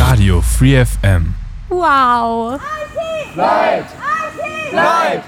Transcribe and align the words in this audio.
Radio 0.00 0.40
Free 0.40 0.82
FM. 0.82 1.34
Wow. 1.68 2.58
Bleibt! 3.34 3.90
Bleibt! 4.70 5.24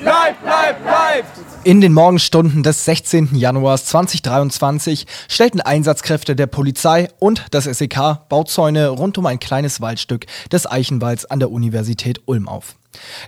Bleibt, 0.00 0.42
bleibt, 0.42 0.82
bleibt! 0.84 1.28
In 1.64 1.80
den 1.80 1.92
Morgenstunden 1.92 2.62
des 2.62 2.84
16. 2.84 3.34
Januars 3.34 3.86
2023 3.86 5.06
stellten 5.28 5.60
Einsatzkräfte 5.60 6.36
der 6.36 6.46
Polizei 6.46 7.08
und 7.18 7.46
das 7.50 7.64
SEK 7.64 8.28
Bauzäune 8.28 8.88
rund 8.88 9.18
um 9.18 9.26
ein 9.26 9.40
kleines 9.40 9.80
Waldstück 9.80 10.26
des 10.52 10.70
Eichenwalds 10.70 11.26
an 11.26 11.40
der 11.40 11.50
Universität 11.50 12.22
Ulm 12.26 12.48
auf. 12.48 12.76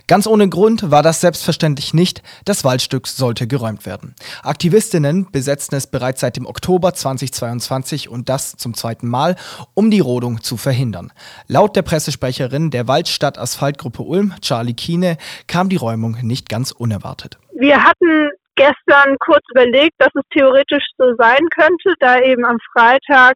Ganz 0.07 0.27
ohne 0.27 0.49
Grund 0.49 0.91
war 0.91 1.03
das 1.03 1.21
selbstverständlich 1.21 1.93
nicht, 1.93 2.21
das 2.45 2.63
Waldstück 2.63 3.07
sollte 3.07 3.47
geräumt 3.47 3.85
werden. 3.85 4.15
Aktivistinnen 4.43 5.31
besetzten 5.31 5.75
es 5.75 5.87
bereits 5.87 6.21
seit 6.21 6.37
dem 6.37 6.45
Oktober 6.45 6.93
2022 6.93 8.09
und 8.09 8.29
das 8.29 8.55
zum 8.57 8.73
zweiten 8.73 9.07
Mal, 9.07 9.35
um 9.73 9.91
die 9.91 9.99
Rodung 9.99 10.41
zu 10.41 10.57
verhindern. 10.57 11.11
Laut 11.47 11.75
der 11.75 11.81
Pressesprecherin 11.81 12.71
der 12.71 12.87
Waldstadt 12.87 13.37
Asphaltgruppe 13.37 14.03
Ulm, 14.03 14.33
Charlie 14.41 14.73
Kiene, 14.73 15.17
kam 15.47 15.69
die 15.69 15.77
Räumung 15.77 16.17
nicht 16.21 16.49
ganz 16.49 16.71
unerwartet. 16.71 17.37
Wir 17.55 17.83
hatten 17.83 18.29
gestern 18.55 19.17
kurz 19.19 19.43
überlegt, 19.51 19.93
dass 19.97 20.13
es 20.13 20.23
theoretisch 20.31 20.85
so 20.97 21.15
sein 21.17 21.47
könnte, 21.55 21.93
da 21.99 22.19
eben 22.19 22.45
am 22.45 22.57
Freitag 22.73 23.35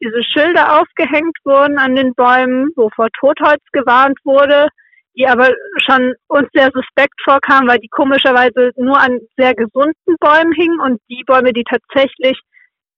diese 0.00 0.22
Schilder 0.22 0.80
aufgehängt 0.80 1.36
wurden 1.44 1.78
an 1.78 1.96
den 1.96 2.14
Bäumen, 2.14 2.68
wo 2.76 2.90
vor 2.94 3.08
Totholz 3.18 3.62
gewarnt 3.72 4.18
wurde 4.24 4.68
die 5.16 5.26
aber 5.26 5.48
schon 5.78 6.14
uns 6.28 6.48
sehr 6.52 6.70
suspekt 6.72 7.20
vorkam, 7.24 7.66
weil 7.66 7.78
die 7.78 7.88
komischerweise 7.88 8.72
nur 8.76 8.98
an 8.98 9.18
sehr 9.36 9.54
gesunden 9.54 10.16
Bäumen 10.20 10.52
hingen 10.52 10.80
und 10.80 11.00
die 11.08 11.24
Bäume, 11.26 11.52
die 11.52 11.64
tatsächlich 11.64 12.38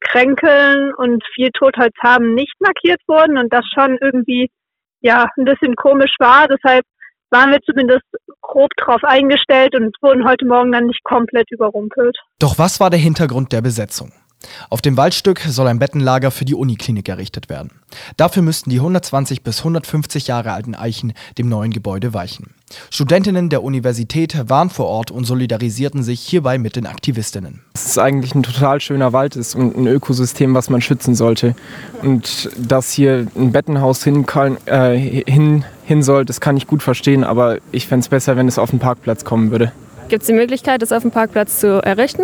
kränkeln 0.00 0.92
und 0.94 1.22
viel 1.34 1.50
Totholz 1.50 1.94
haben, 2.02 2.34
nicht 2.34 2.54
markiert 2.60 3.00
wurden 3.06 3.38
und 3.38 3.52
das 3.52 3.64
schon 3.74 3.98
irgendwie 4.00 4.50
ja 5.00 5.28
ein 5.36 5.44
bisschen 5.44 5.74
komisch 5.76 6.14
war. 6.18 6.46
Deshalb 6.48 6.84
waren 7.30 7.50
wir 7.50 7.60
zumindest 7.62 8.04
grob 8.40 8.70
drauf 8.76 9.02
eingestellt 9.04 9.74
und 9.74 9.94
wurden 10.00 10.26
heute 10.26 10.46
Morgen 10.46 10.72
dann 10.72 10.86
nicht 10.86 11.04
komplett 11.04 11.50
überrumpelt. 11.50 12.16
Doch 12.38 12.58
was 12.58 12.80
war 12.80 12.90
der 12.90 12.98
Hintergrund 12.98 13.52
der 13.52 13.60
Besetzung? 13.60 14.12
Auf 14.70 14.82
dem 14.82 14.96
Waldstück 14.96 15.40
soll 15.40 15.66
ein 15.66 15.78
Bettenlager 15.78 16.30
für 16.30 16.44
die 16.44 16.54
Uniklinik 16.54 17.08
errichtet 17.08 17.48
werden. 17.48 17.70
Dafür 18.16 18.42
müssten 18.42 18.70
die 18.70 18.76
120 18.76 19.42
bis 19.42 19.58
150 19.60 20.28
Jahre 20.28 20.52
alten 20.52 20.74
Eichen 20.74 21.12
dem 21.38 21.48
neuen 21.48 21.72
Gebäude 21.72 22.14
weichen. 22.14 22.54
Studentinnen 22.90 23.48
der 23.48 23.62
Universität 23.62 24.48
waren 24.48 24.70
vor 24.70 24.86
Ort 24.86 25.10
und 25.10 25.24
solidarisierten 25.24 26.02
sich 26.02 26.20
hierbei 26.20 26.58
mit 26.58 26.76
den 26.76 26.86
Aktivistinnen. 26.86 27.62
Es 27.74 27.86
ist 27.86 27.98
eigentlich 27.98 28.34
ein 28.34 28.42
total 28.42 28.80
schöner 28.80 29.12
Wald 29.12 29.36
ist 29.36 29.54
und 29.54 29.76
ein 29.76 29.86
Ökosystem, 29.86 30.54
was 30.54 30.68
man 30.68 30.82
schützen 30.82 31.14
sollte. 31.14 31.56
Und 32.02 32.50
dass 32.56 32.92
hier 32.92 33.26
ein 33.36 33.52
Bettenhaus 33.52 34.04
hin, 34.04 34.26
kann, 34.26 34.58
äh, 34.66 35.22
hin, 35.26 35.64
hin 35.84 36.02
soll, 36.02 36.24
das 36.24 36.40
kann 36.40 36.56
ich 36.56 36.66
gut 36.66 36.82
verstehen, 36.82 37.24
aber 37.24 37.58
ich 37.72 37.86
fände 37.86 38.04
es 38.04 38.08
besser, 38.08 38.36
wenn 38.36 38.46
es 38.48 38.58
auf 38.58 38.70
den 38.70 38.78
Parkplatz 38.78 39.24
kommen 39.24 39.50
würde. 39.50 39.72
Gibt 40.08 40.22
es 40.22 40.26
die 40.26 40.34
Möglichkeit, 40.34 40.80
das 40.82 40.92
auf 40.92 41.02
dem 41.02 41.10
Parkplatz 41.10 41.60
zu 41.60 41.82
errichten? 41.82 42.22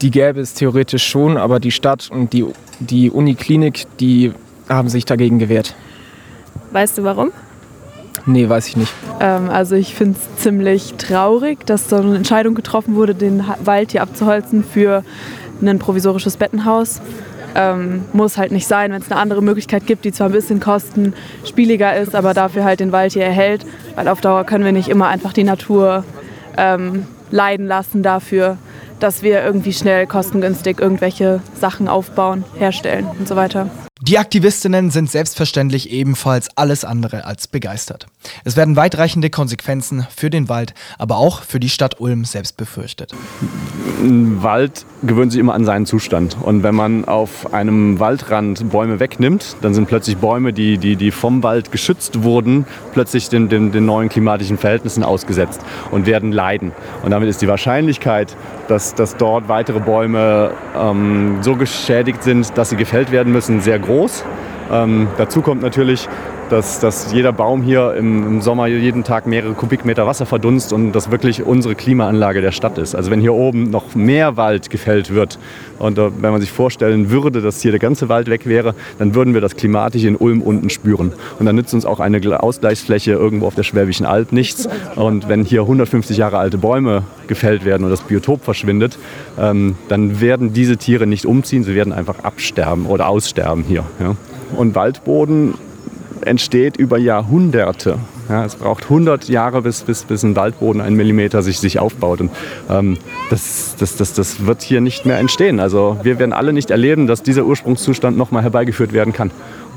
Die 0.00 0.10
gäbe 0.10 0.40
es 0.40 0.54
theoretisch 0.54 1.06
schon, 1.06 1.36
aber 1.36 1.58
die 1.60 1.72
Stadt 1.72 2.08
und 2.10 2.32
die, 2.32 2.46
die 2.78 3.10
Uniklinik, 3.10 3.86
die 3.98 4.32
haben 4.68 4.88
sich 4.88 5.04
dagegen 5.04 5.38
gewehrt. 5.38 5.74
Weißt 6.70 6.98
du 6.98 7.04
warum? 7.04 7.32
Nee, 8.26 8.48
weiß 8.48 8.68
ich 8.68 8.76
nicht. 8.76 8.92
Ähm, 9.20 9.48
also 9.48 9.74
ich 9.74 9.94
finde 9.94 10.18
es 10.18 10.42
ziemlich 10.42 10.94
traurig, 10.94 11.64
dass 11.66 11.88
so 11.88 11.96
eine 11.96 12.16
Entscheidung 12.16 12.54
getroffen 12.54 12.94
wurde, 12.94 13.14
den 13.14 13.42
Wald 13.64 13.92
hier 13.92 14.02
abzuholzen 14.02 14.62
für 14.62 15.02
ein 15.62 15.78
provisorisches 15.78 16.36
Bettenhaus. 16.36 17.00
Ähm, 17.54 18.04
muss 18.12 18.36
halt 18.36 18.52
nicht 18.52 18.66
sein, 18.66 18.92
wenn 18.92 19.00
es 19.00 19.10
eine 19.10 19.18
andere 19.18 19.42
Möglichkeit 19.42 19.86
gibt, 19.86 20.04
die 20.04 20.12
zwar 20.12 20.28
ein 20.28 20.32
bisschen 20.32 20.60
kostenspieliger 20.60 21.96
ist, 21.96 22.14
aber 22.14 22.34
dafür 22.34 22.64
halt 22.64 22.80
den 22.80 22.92
Wald 22.92 23.14
hier 23.14 23.24
erhält. 23.24 23.64
Weil 23.94 24.08
auf 24.08 24.20
Dauer 24.20 24.44
können 24.44 24.64
wir 24.64 24.72
nicht 24.72 24.88
immer 24.88 25.08
einfach 25.08 25.32
die 25.32 25.44
Natur 25.44 26.04
ähm, 26.56 27.06
leiden 27.30 27.66
lassen 27.66 28.02
dafür, 28.02 28.58
dass 29.00 29.22
wir 29.22 29.42
irgendwie 29.42 29.72
schnell 29.72 30.06
kostengünstig 30.06 30.80
irgendwelche 30.80 31.40
Sachen 31.54 31.88
aufbauen, 31.88 32.44
herstellen 32.58 33.06
und 33.18 33.28
so 33.28 33.36
weiter. 33.36 33.70
Die 34.00 34.16
Aktivistinnen 34.16 34.90
sind 34.90 35.10
selbstverständlich 35.10 35.90
ebenfalls 35.90 36.48
alles 36.56 36.84
andere 36.84 37.24
als 37.24 37.48
begeistert. 37.48 38.06
Es 38.44 38.56
werden 38.56 38.76
weitreichende 38.76 39.28
Konsequenzen 39.28 40.06
für 40.14 40.30
den 40.30 40.48
Wald, 40.48 40.72
aber 40.98 41.16
auch 41.16 41.42
für 41.42 41.58
die 41.58 41.68
Stadt 41.68 42.00
Ulm 42.00 42.24
selbst 42.24 42.56
befürchtet. 42.56 43.12
Ein 44.00 44.40
Wald 44.44 44.86
gewöhnt 45.02 45.32
sich 45.32 45.40
immer 45.40 45.54
an 45.54 45.64
seinen 45.64 45.84
Zustand. 45.84 46.36
Und 46.40 46.62
wenn 46.62 46.76
man 46.76 47.06
auf 47.06 47.52
einem 47.52 47.98
Waldrand 47.98 48.70
Bäume 48.70 49.00
wegnimmt, 49.00 49.56
dann 49.62 49.74
sind 49.74 49.88
plötzlich 49.88 50.16
Bäume, 50.18 50.52
die, 50.52 50.78
die, 50.78 50.94
die 50.94 51.10
vom 51.10 51.42
Wald 51.42 51.72
geschützt 51.72 52.22
wurden, 52.22 52.66
plötzlich 52.92 53.28
den, 53.28 53.48
den, 53.48 53.72
den 53.72 53.84
neuen 53.84 54.08
klimatischen 54.08 54.58
Verhältnissen 54.58 55.02
ausgesetzt 55.02 55.60
und 55.90 56.06
werden 56.06 56.30
leiden. 56.30 56.70
Und 57.02 57.10
damit 57.10 57.28
ist 57.28 57.42
die 57.42 57.48
Wahrscheinlichkeit, 57.48 58.36
dass, 58.68 58.94
dass 58.94 59.16
dort 59.16 59.48
weitere 59.48 59.80
Bäume 59.80 60.52
ähm, 60.76 61.38
so 61.42 61.56
geschädigt 61.56 62.22
sind, 62.22 62.56
dass 62.56 62.70
sie 62.70 62.76
gefällt 62.76 63.10
werden 63.10 63.32
müssen, 63.32 63.60
sehr 63.60 63.78
groß 63.78 63.87
groß. 63.88 64.22
Ähm, 64.70 65.08
dazu 65.16 65.40
kommt 65.40 65.62
natürlich, 65.62 66.08
dass, 66.50 66.80
dass 66.80 67.12
jeder 67.12 67.32
Baum 67.32 67.62
hier 67.62 67.94
im, 67.94 68.26
im, 68.26 68.40
Sommer 68.40 68.66
jeden 68.66 69.04
Tag 69.04 69.26
mehrere 69.26 69.52
Kubikmeter 69.52 70.06
Wasser 70.06 70.26
verdunst 70.26 70.72
und 70.72 70.92
das 70.92 71.10
wirklich 71.10 71.42
unsere 71.42 71.74
Klimaanlage 71.74 72.40
der 72.40 72.52
Stadt 72.52 72.78
ist. 72.78 72.94
Also 72.94 73.10
wenn 73.10 73.20
hier 73.20 73.34
oben 73.34 73.70
noch 73.70 73.94
mehr 73.94 74.36
Wald 74.36 74.70
gefällt 74.70 75.12
wird 75.12 75.38
und 75.78 75.98
äh, 75.98 76.10
wenn 76.20 76.32
man 76.32 76.40
sich 76.40 76.50
vorstellen 76.50 77.10
würde, 77.10 77.42
dass 77.42 77.60
hier 77.60 77.70
der 77.70 77.80
ganze 77.80 78.08
Wald 78.08 78.28
weg 78.28 78.46
wäre, 78.46 78.74
dann 78.98 79.14
würden 79.14 79.34
wir 79.34 79.40
das 79.40 79.56
klimatisch 79.56 80.04
in 80.04 80.16
Ulm 80.16 80.42
unten 80.42 80.70
spüren. 80.70 81.12
Und 81.38 81.46
dann 81.46 81.56
nützt 81.56 81.74
uns 81.74 81.84
auch 81.84 82.00
eine 82.00 82.18
Ausgleichsfläche 82.42 83.12
irgendwo 83.12 83.46
auf 83.46 83.54
der 83.54 83.62
Schwäbischen 83.62 84.06
Alb 84.06 84.32
nichts. 84.32 84.68
Und 84.96 85.28
wenn 85.28 85.44
hier 85.44 85.62
150 85.62 86.16
Jahre 86.16 86.38
alte 86.38 86.58
Bäume 86.58 87.02
gefällt 87.26 87.64
werden 87.64 87.84
und 87.84 87.90
das 87.90 88.00
Biotop 88.02 88.44
verschwindet, 88.44 88.98
ähm, 89.38 89.76
dann 89.88 90.20
werden 90.20 90.52
diese 90.52 90.76
Tiere 90.76 91.06
nicht 91.06 91.26
umziehen, 91.26 91.64
sie 91.64 91.74
werden 91.74 91.92
einfach 91.92 92.24
absterben 92.24 92.86
oder 92.86 93.08
aussterben 93.08 93.64
hier. 93.66 93.84
Ja. 94.00 94.16
Und 94.56 94.74
Waldboden 94.74 95.54
entsteht 96.22 96.76
über 96.76 96.98
Jahrhunderte. 96.98 97.98
Ja, 98.28 98.44
es 98.44 98.56
braucht 98.56 98.84
100 98.84 99.28
Jahre, 99.28 99.62
bis, 99.62 99.82
bis, 99.82 100.04
bis 100.04 100.22
ein 100.22 100.36
Waldboden 100.36 100.82
ein 100.82 100.94
Millimeter 100.94 101.42
sich, 101.42 101.58
sich 101.60 101.78
aufbaut. 101.78 102.20
Und 102.20 102.30
ähm, 102.68 102.98
das, 103.30 103.74
das, 103.78 103.96
das, 103.96 104.12
das 104.12 104.44
wird 104.44 104.60
hier 104.60 104.82
nicht 104.82 105.06
mehr 105.06 105.18
entstehen. 105.18 105.60
Also 105.60 105.96
wir 106.02 106.18
werden 106.18 106.34
alle 106.34 106.52
nicht 106.52 106.70
erleben, 106.70 107.06
dass 107.06 107.22
dieser 107.22 107.44
Ursprungszustand 107.46 108.18
nochmal 108.18 108.42
herbeigeführt 108.42 108.92
werden 108.92 109.14
kann. 109.14 109.30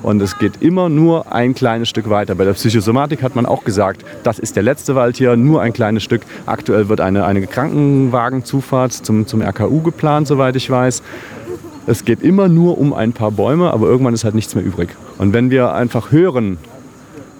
Und 0.03 0.21
es 0.21 0.37
geht 0.39 0.61
immer 0.61 0.89
nur 0.89 1.31
ein 1.31 1.53
kleines 1.53 1.87
Stück 1.87 2.09
weiter. 2.09 2.35
Bei 2.35 2.43
der 2.43 2.53
Psychosomatik 2.53 3.21
hat 3.21 3.35
man 3.35 3.45
auch 3.45 3.63
gesagt, 3.63 4.03
das 4.23 4.39
ist 4.39 4.55
der 4.55 4.63
letzte 4.63 4.95
Wald 4.95 5.17
hier, 5.17 5.35
nur 5.35 5.61
ein 5.61 5.73
kleines 5.73 6.03
Stück. 6.03 6.23
Aktuell 6.47 6.89
wird 6.89 7.01
eine, 7.01 7.25
eine 7.25 7.45
Krankenwagenzufahrt 7.45 8.93
zum, 8.93 9.27
zum 9.27 9.41
RKU 9.41 9.81
geplant, 9.81 10.27
soweit 10.27 10.55
ich 10.55 10.69
weiß. 10.69 11.03
Es 11.87 12.05
geht 12.05 12.21
immer 12.21 12.47
nur 12.47 12.77
um 12.77 12.93
ein 12.93 13.13
paar 13.13 13.31
Bäume, 13.31 13.71
aber 13.71 13.87
irgendwann 13.87 14.13
ist 14.13 14.23
halt 14.23 14.35
nichts 14.35 14.53
mehr 14.55 14.63
übrig. 14.63 14.89
Und 15.17 15.33
wenn 15.33 15.49
wir 15.49 15.73
einfach 15.73 16.11
hören, 16.11 16.57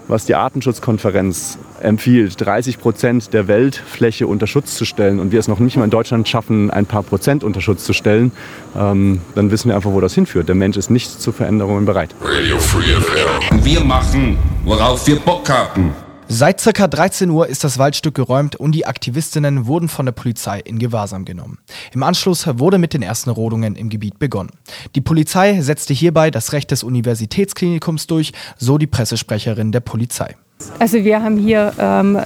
was 0.08 0.26
die 0.26 0.36
Artenschutzkonferenz 0.36 1.58
empfiehlt, 1.80 2.36
30 2.40 2.80
Prozent 2.80 3.34
der 3.34 3.48
Weltfläche 3.48 4.28
unter 4.28 4.46
Schutz 4.46 4.76
zu 4.76 4.84
stellen 4.84 5.20
und 5.20 5.32
wir 5.32 5.40
es 5.40 5.48
noch 5.48 5.60
nicht 5.60 5.78
mal 5.78 5.86
in 5.86 5.90
Deutschland 5.90 6.28
schaffen, 6.28 6.70
ein 6.70 6.86
paar 6.86 7.04
Prozent 7.04 7.44
unter 7.44 7.62
Schutz 7.62 7.86
zu 7.86 7.94
stellen, 7.94 8.32
ähm, 8.78 9.22
dann 9.36 9.52
wissen 9.52 9.70
wir 9.70 9.76
einfach, 9.76 9.92
wo 9.92 10.02
das 10.02 10.14
hinführt. 10.14 10.50
Der 10.50 10.56
Mensch 10.56 10.76
ist 10.76 10.90
nicht 10.90 11.22
zu 11.22 11.32
Veränderungen 11.32 11.86
bereit. 11.86 12.14
Radio 12.22 12.58
Free 12.58 12.94
FM. 12.94 13.64
Wir 13.64 13.82
machen, 13.82 14.38
worauf 14.66 15.08
wir 15.08 15.18
Bock 15.18 15.50
haben. 15.50 15.94
Seit 16.34 16.64
ca. 16.64 16.88
13 16.88 17.30
Uhr 17.30 17.48
ist 17.48 17.66
das 17.66 17.78
Waldstück 17.78 18.16
geräumt 18.16 18.56
und 18.56 18.72
die 18.72 18.86
Aktivistinnen 18.86 19.66
wurden 19.66 19.90
von 19.90 20.06
der 20.06 20.14
Polizei 20.14 20.62
in 20.62 20.80
Gewahrsam 20.80 21.26
genommen. 21.26 21.58
Im 21.94 22.04
Anschluss 22.04 22.48
wurde 22.58 22.78
mit 22.78 22.94
den 22.94 23.02
ersten 23.02 23.32
Rodungen 23.32 23.76
im 23.76 23.90
Gebiet 23.90 24.18
begonnen. 24.18 24.52
Die 24.96 25.02
Polizei 25.02 25.60
setzte 25.60 25.94
hierbei 25.94 26.32
das 26.32 26.54
Recht 26.54 26.72
des 26.72 26.84
Universitätsklinikums 26.84 28.08
durch, 28.08 28.32
so 28.58 28.78
die 28.78 28.88
Pressesprecherin 28.88 29.74
der 29.74 29.82
Polizei. 29.82 30.38
Also 30.80 31.04
wir 31.04 31.22
haben 31.22 31.38
hier 31.38 31.74
ähm, 31.78 32.22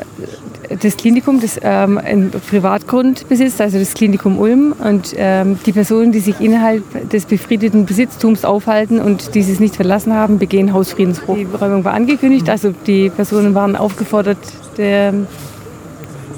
das 0.82 0.98
Klinikum, 0.98 1.40
das 1.40 1.60
ähm, 1.62 1.98
ein 1.98 2.32
Privatgrund 2.32 3.28
besitzt, 3.28 3.62
also 3.62 3.80
das 3.80 3.94
Klinikum 3.94 4.40
Ulm. 4.40 4.74
Und 4.74 5.14
ähm, 5.18 5.60
die 5.66 5.72
Personen, 5.72 6.12
die 6.12 6.20
sich 6.20 6.40
innerhalb 6.40 7.10
des 7.10 7.26
befriedeten 7.26 7.86
Besitztums 7.86 8.46
aufhalten 8.46 9.00
und 9.00 9.36
dieses 9.36 9.60
nicht 9.60 9.76
verlassen 9.76 10.14
haben, 10.14 10.40
begehen 10.40 10.74
Hausfriedensbruch. 10.74 11.36
Die 11.36 11.44
Räumung 11.44 11.84
war 11.84 11.94
angekündigt, 11.94 12.50
also 12.50 12.74
die 12.86 13.10
Personen 13.10 13.56
waren 13.56 13.76
aufgefordert, 13.76 14.38
der, 14.78 15.14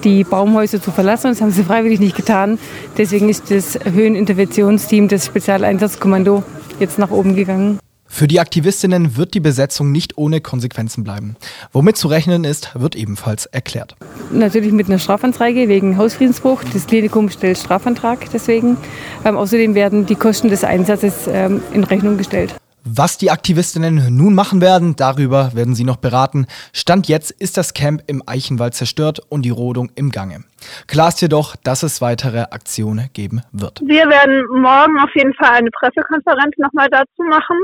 die 0.03 0.23
Baumhäuser 0.23 0.81
zu 0.81 0.91
verlassen. 0.91 1.29
Das 1.29 1.41
haben 1.41 1.51
sie 1.51 1.63
freiwillig 1.63 1.99
nicht 1.99 2.15
getan. 2.15 2.59
Deswegen 2.97 3.29
ist 3.29 3.51
das 3.51 3.79
Höheninterventionsteam, 3.83 5.07
das 5.07 5.25
Spezialeinsatzkommando, 5.25 6.43
jetzt 6.79 6.99
nach 6.99 7.11
oben 7.11 7.35
gegangen. 7.35 7.79
Für 8.07 8.27
die 8.27 8.39
Aktivistinnen 8.39 9.17
wird 9.17 9.33
die 9.33 9.39
Besetzung 9.39 9.91
nicht 9.91 10.17
ohne 10.17 10.41
Konsequenzen 10.41 11.03
bleiben. 11.03 11.35
Womit 11.71 11.97
zu 11.97 12.07
rechnen 12.07 12.43
ist, 12.43 12.71
wird 12.73 12.95
ebenfalls 12.95 13.45
erklärt. 13.47 13.95
Natürlich 14.31 14.71
mit 14.71 14.87
einer 14.87 14.99
Strafanzeige 14.99 15.67
wegen 15.67 15.97
Hausfriedensbruch. 15.97 16.63
Das 16.73 16.87
Klinikum 16.87 17.29
stellt 17.29 17.57
Strafantrag 17.57 18.29
deswegen. 18.31 18.77
Ähm, 19.25 19.37
außerdem 19.37 19.75
werden 19.75 20.05
die 20.05 20.15
Kosten 20.15 20.49
des 20.49 20.63
Einsatzes 20.63 21.27
ähm, 21.27 21.61
in 21.73 21.83
Rechnung 21.83 22.17
gestellt. 22.17 22.55
Was 22.89 23.17
die 23.17 23.31
Aktivistinnen 23.31 24.15
nun 24.15 24.33
machen 24.33 24.61
werden, 24.61 24.95
darüber 24.95 25.53
werden 25.53 25.75
sie 25.75 25.83
noch 25.83 25.97
beraten. 25.97 26.47
Stand 26.71 27.09
jetzt 27.09 27.31
ist 27.31 27.57
das 27.57 27.73
Camp 27.73 28.01
im 28.07 28.23
Eichenwald 28.25 28.75
zerstört 28.75 29.19
und 29.27 29.41
die 29.41 29.49
Rodung 29.49 29.91
im 29.95 30.09
Gange. 30.09 30.45
Klar 30.87 31.09
ist 31.09 31.21
jedoch, 31.21 31.57
dass 31.57 31.83
es 31.83 31.99
weitere 31.99 32.43
Aktionen 32.43 33.09
geben 33.11 33.41
wird. 33.51 33.81
Wir 33.81 34.07
werden 34.07 34.45
morgen 34.61 34.97
auf 34.99 35.09
jeden 35.15 35.33
Fall 35.33 35.55
eine 35.55 35.69
Pressekonferenz 35.69 36.55
nochmal 36.57 36.87
dazu 36.89 37.23
machen, 37.29 37.57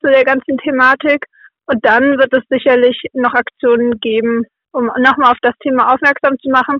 zu 0.00 0.08
der 0.08 0.24
ganzen 0.24 0.58
Thematik. 0.58 1.26
Und 1.66 1.84
dann 1.84 2.18
wird 2.18 2.32
es 2.32 2.42
sicherlich 2.48 3.00
noch 3.12 3.34
Aktionen 3.34 4.00
geben, 4.00 4.44
um 4.72 4.86
nochmal 4.98 5.32
auf 5.32 5.38
das 5.42 5.54
Thema 5.62 5.92
aufmerksam 5.92 6.38
zu 6.38 6.50
machen 6.50 6.78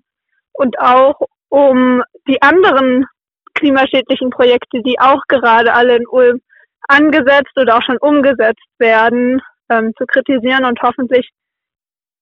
und 0.53 0.79
auch 0.79 1.21
um 1.49 2.03
die 2.27 2.41
anderen 2.43 3.07
klimaschädlichen 3.55 4.31
Projekte, 4.31 4.83
die 4.83 4.99
auch 4.99 5.23
gerade 5.29 5.73
alle 5.73 5.97
in 5.97 6.07
Ulm 6.07 6.41
angesetzt 6.89 7.53
oder 7.57 7.77
auch 7.77 7.83
schon 7.83 7.99
umgesetzt 7.99 8.67
werden, 8.79 9.41
ähm, 9.69 9.93
zu 9.97 10.07
kritisieren 10.07 10.65
und 10.65 10.81
hoffentlich 10.83 11.29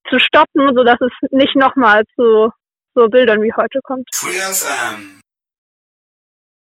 zu 0.09 0.19
stoppen, 0.19 0.75
sodass 0.75 1.01
es 1.01 1.13
nicht 1.31 1.57
nochmal 1.57 2.05
zu 2.15 2.51
so 2.95 3.09
Bildern 3.09 3.43
wie 3.43 3.53
heute 3.53 3.81
kommt. 3.83 4.09